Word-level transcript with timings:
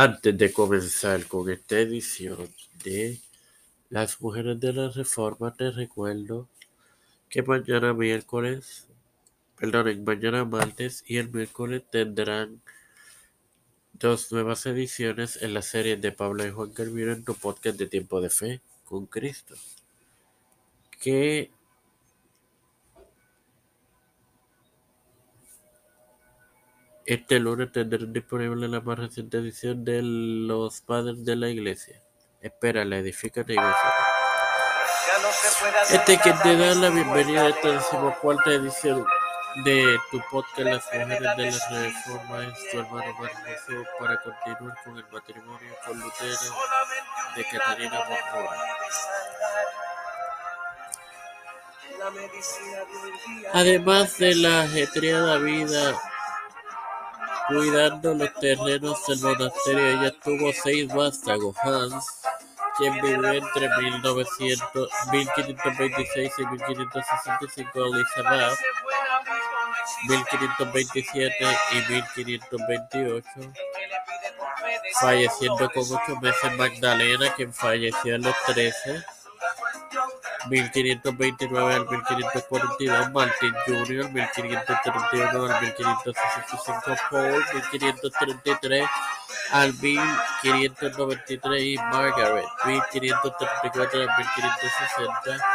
Antes 0.00 0.38
de 0.38 0.52
comenzar 0.52 1.26
con 1.26 1.50
esta 1.50 1.80
edición 1.80 2.48
de 2.84 3.18
Las 3.90 4.20
Mujeres 4.20 4.60
de 4.60 4.72
la 4.72 4.90
Reforma, 4.90 5.52
te 5.52 5.72
recuerdo 5.72 6.48
que 7.28 7.42
mañana 7.42 7.92
miércoles, 7.94 8.86
perdón, 9.56 10.04
mañana 10.04 10.44
martes 10.44 11.02
y 11.04 11.16
el 11.16 11.32
miércoles 11.32 11.82
tendrán 11.90 12.62
dos 13.92 14.30
nuevas 14.30 14.66
ediciones 14.66 15.42
en 15.42 15.52
la 15.52 15.62
serie 15.62 15.96
de 15.96 16.12
Pablo 16.12 16.46
y 16.46 16.52
Juan 16.52 16.70
Carmino 16.70 17.10
en 17.10 17.24
tu 17.24 17.34
podcast 17.34 17.76
de 17.76 17.86
Tiempo 17.86 18.20
de 18.20 18.30
Fe 18.30 18.60
con 18.84 19.06
Cristo. 19.06 19.56
Que 21.00 21.50
Este 27.08 27.38
lunes 27.38 27.72
tendrán 27.72 28.12
disponible 28.12 28.68
la 28.68 28.82
más 28.82 28.98
reciente 28.98 29.38
edición 29.38 29.82
de 29.82 30.02
Los 30.02 30.82
Padres 30.82 31.24
de 31.24 31.36
la 31.36 31.48
Iglesia. 31.48 32.02
Espera, 32.38 32.84
la 32.84 32.98
edifican 32.98 33.46
y 33.48 33.56
Este 35.90 36.18
que 36.18 36.32
te 36.34 36.54
da 36.54 36.74
la 36.74 36.90
bienvenida 36.90 37.44
a 37.44 37.48
esta 37.48 37.72
decimocuarta 37.72 38.50
edición 38.50 39.06
de 39.64 39.98
tu 40.10 40.20
podcast 40.30 40.58
Las 40.58 40.84
Mujeres 40.84 41.18
de 41.70 41.76
la 41.76 41.80
Reforma 41.80 42.46
es 42.46 42.70
tu 42.70 42.78
hermano 42.78 43.14
Marcos 43.14 43.30
para 43.98 44.20
continuar 44.20 44.76
con 44.84 44.98
el 44.98 45.04
matrimonio 45.10 45.74
con 45.86 45.98
Lutero 45.98 46.38
de 47.36 47.44
Catarina 47.44 48.00
Borrora. 48.00 48.60
Además 53.54 54.18
de 54.18 54.34
la 54.34 54.60
ajetreada 54.60 55.38
vida 55.38 55.98
cuidando 57.48 58.14
los 58.14 58.32
terrenos 58.34 59.04
del 59.06 59.20
monasterio. 59.20 60.00
Ella 60.00 60.12
tuvo 60.22 60.52
seis 60.52 60.86
vástagos, 60.92 61.56
Hans, 61.62 62.04
quien 62.76 62.94
vivió 62.94 63.32
entre 63.32 63.68
1900, 63.82 64.90
1526 65.10 66.32
y 66.38 66.46
1565, 66.46 67.84
Elizabeth, 67.86 68.58
1527 70.08 71.34
y 71.72 71.92
1528, 71.92 73.28
falleciendo 75.00 75.70
con 75.70 75.82
ocho 75.84 76.20
meses 76.20 76.52
Magdalena, 76.56 77.32
quien 77.34 77.52
falleció 77.52 78.14
a 78.14 78.18
los 78.18 78.34
13. 78.46 79.04
1529 80.48 81.74
al 81.74 81.86
1542, 81.88 83.12
Martin 83.12 83.54
Jr., 83.66 84.10
1531 84.10 85.54
al 85.54 85.62
1565, 85.62 86.96
Paul, 87.10 87.44
1533 87.54 88.88
al 89.50 89.72
1593 89.74 91.62
y 91.62 91.76
Margaret, 91.76 92.46
1534 92.66 94.00
al 94.00 94.08
1560. 94.16 95.46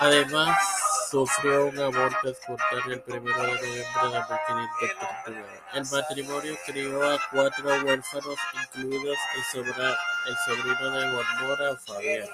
Además, 0.00 0.81
sufrió 1.12 1.66
un 1.66 1.78
aborto 1.78 2.30
espontáneo 2.30 2.94
el 2.94 3.02
1 3.06 3.20
de 3.20 3.20
noviembre 3.20 3.60
de 3.60 3.84
1539. 3.84 5.60
El 5.74 5.84
matrimonio 5.90 6.56
crió 6.64 7.12
a 7.12 7.18
cuatro 7.30 7.68
huérfanos, 7.84 8.38
incluidos 8.54 9.18
el, 9.36 10.36
sobrino 10.46 10.90
de 10.90 11.12
Guamora, 11.12 11.76
Fabián. 11.86 12.28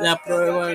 La 0.00 0.16
prueba 0.16 0.74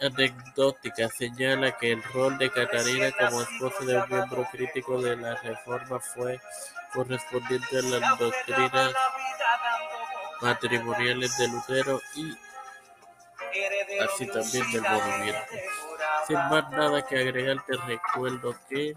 anecdótica 0.00 1.08
señala 1.08 1.76
que 1.78 1.92
el 1.92 2.02
rol 2.02 2.36
de 2.36 2.50
Catarina 2.50 3.12
como 3.12 3.42
esposa 3.42 3.84
de 3.84 3.96
un 3.96 4.08
miembro 4.08 4.44
crítico 4.50 5.00
de 5.00 5.16
la 5.16 5.36
Reforma 5.36 6.00
fue 6.00 6.40
correspondiente 6.92 7.78
a 7.78 7.82
las 7.82 8.18
doctrinas 8.18 8.92
matrimoniales 10.42 11.38
de 11.38 11.48
Lutero 11.48 12.00
y 12.16 12.45
así 14.04 14.26
también 14.26 14.72
del 14.72 14.82
movimiento. 14.82 15.54
Sin 16.26 16.36
más 16.36 16.70
nada 16.70 17.06
que 17.06 17.18
agregar, 17.18 17.64
te 17.66 17.76
recuerdo 17.76 18.54
que 18.68 18.94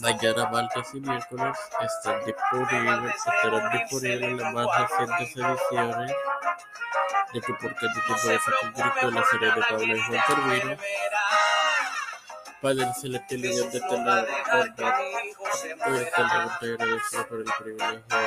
mañana, 0.00 0.50
martes 0.50 0.94
y 0.94 1.00
miércoles 1.00 1.58
están 1.80 2.24
disponibles, 2.24 3.14
estarán 3.16 3.72
disponibles 3.72 4.40
las 4.40 4.52
más 4.52 4.66
recientes 4.78 5.36
ediciones 5.36 6.12
de 7.32 7.40
tu 7.40 7.58
portal 7.58 7.94
de 7.94 8.00
tiempo 8.00 8.28
de 8.28 8.38
Cristo, 8.38 9.10
la 9.10 9.24
serie 9.24 9.52
de 9.52 9.62
Pablo 9.62 9.96
y 9.96 10.00
Juan 10.00 10.22
Carvino. 10.26 10.76
Padre 12.62 12.86
Celestial 13.00 13.44
y 13.44 13.48
Dios 13.48 13.72
de 13.72 13.80
bondad, 13.80 14.26
hoy 14.52 14.68
está 16.02 16.18
el 16.62 17.26
por 17.28 17.38
el 17.38 17.52
privilegio 17.58 18.02
de 18.08 18.26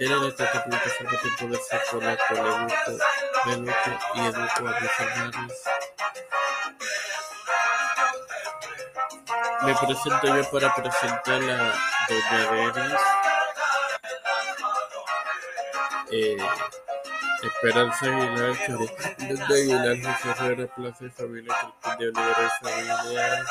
Tienen 0.00 0.24
esta 0.24 0.50
plataforma 0.50 1.12
de 1.12 1.30
poder 1.38 1.60
ser 1.60 1.82
con 1.90 2.00
la 2.02 2.16
cual 2.16 2.38
educo, 2.38 2.92
educo 3.50 3.98
y 4.14 4.20
educo 4.20 4.66
a 4.66 4.78
hermanos. 4.98 5.52
Me 9.60 9.74
presento 9.74 10.36
yo 10.36 10.50
para 10.50 10.74
presentar 10.74 11.42
a 11.42 11.74
Doña 12.08 12.50
Veris, 12.50 13.00
eh, 16.12 16.36
Esperanza 17.42 18.06
Aguilar, 18.06 18.56
Doña 18.68 19.84
Aguilar, 19.84 20.14
José 20.14 20.30
Herrera, 20.30 20.74
Plaza 20.76 21.04
de 21.04 21.10
Familia, 21.10 21.54
Cristín 21.82 21.98
de 21.98 22.08
Olivera 22.08 22.42
y 22.46 22.64
Familia, 22.64 23.44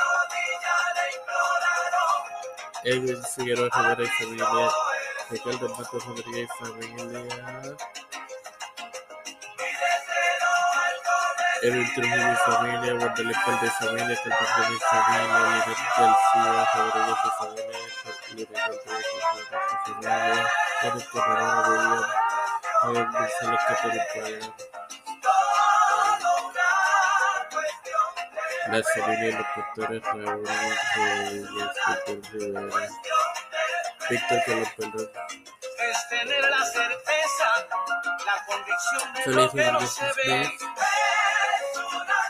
Edwin 2.85 3.23
Figueroa 3.35 3.69
Rivera 3.71 4.03
y 4.03 4.07
Familia, 4.07 4.71
Ricardo 5.29 5.69
Matos 5.69 6.05
Rodríguez 6.05 6.49
y 6.49 6.65
Familia, 6.65 7.21
Edwin 11.61 11.93
Trujillo 11.93 12.31
y 12.31 12.35
Familia, 12.35 12.93
Guadalupe 12.93 13.23
de 13.23 13.69
Familia, 13.69 14.19
Carlos 14.23 14.59
de 14.63 14.79
Familia, 14.79 15.27
Libertad 16.89 16.91
Rodríguez 16.97 17.17
y 17.25 17.29
Familia, 17.39 17.73
Rodríguez 18.39 19.67
y 19.69 19.91
Familia, 19.91 20.47
Juan 20.81 21.01
Corredor 21.11 21.63
de 21.69 21.75
Guión, 21.77 22.05
Javier 22.81 23.07
González 23.11 23.61
La 28.69 28.83
familia 28.83 29.29
de 29.35 29.99
Rivera, 32.41 32.79
Víctor 34.09 34.43
Colón 34.45 34.67
Perdón, 34.75 35.09
Feliz 39.23 39.53
Rodríguez 39.53 39.91
Smith, 39.91 40.51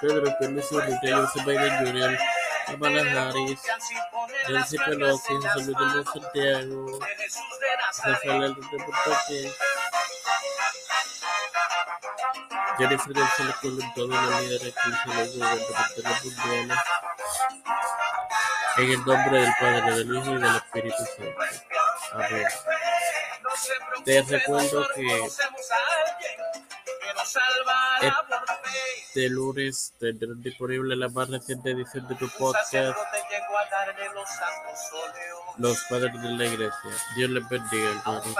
Pedro 0.01 0.37
Pérez 0.39 0.71
Urrutia, 0.71 1.17
José 1.17 1.39
Biden 1.45 1.77
Jr., 1.77 2.17
Kamala 2.67 3.29
Harris, 3.29 3.61
Nancy 4.49 4.77
Pelosi, 4.77 5.33
José 5.35 5.71
Luis 5.71 5.93
de 5.93 6.03
Santiago, 6.03 6.99
Rafael 8.03 8.55
de 8.55 8.77
Portoque, 8.77 9.53
Jennifer 12.77 13.13
González 13.13 13.55
Colón, 13.95 14.41
líderes 14.41 14.73
cristianos 14.75 15.33
de 15.33 16.03
los 16.03 16.25
mundiales, 16.25 16.79
en 18.77 18.91
el 18.91 19.05
nombre 19.05 19.41
del 19.41 19.53
Padre, 19.59 19.91
del 19.95 20.15
Hijo 20.15 20.31
y 20.31 20.41
del 20.41 20.55
Espíritu 20.55 21.03
Santo. 21.17 21.68
Amén. 22.13 22.45
Te 24.05 24.21
recuerdo 24.23 24.87
que 24.95 25.27
este 29.05 29.29
lunes 29.29 29.93
tendrán 29.99 30.41
disponible 30.41 30.95
la 30.95 31.09
más 31.09 31.29
reciente 31.29 31.71
edición 31.71 32.07
de 32.07 32.15
tu 32.15 32.29
podcast 32.37 32.95
Los 35.57 35.83
Padres 35.89 36.13
de 36.21 36.29
la 36.29 36.45
Iglesia. 36.45 36.91
Dios 37.15 37.29
les 37.29 37.49
bendiga, 37.49 37.89
hermanos. 37.91 38.35